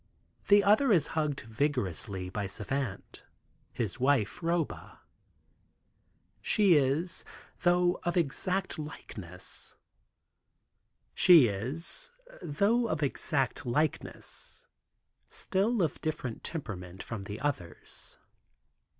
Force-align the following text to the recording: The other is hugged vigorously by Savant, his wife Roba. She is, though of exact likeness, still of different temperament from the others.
The 0.47 0.63
other 0.63 0.91
is 0.91 1.07
hugged 1.13 1.41
vigorously 1.41 2.27
by 2.31 2.47
Savant, 2.47 3.23
his 3.71 3.99
wife 3.99 4.41
Roba. 4.41 5.01
She 6.41 6.75
is, 6.75 7.23
though 7.59 7.99
of 8.01 8.17
exact 8.17 8.79
likeness, 8.79 9.75
still 11.15 12.87
of 15.83 16.01
different 16.01 16.43
temperament 16.43 17.03
from 17.03 17.23
the 17.25 17.39
others. 17.39 18.17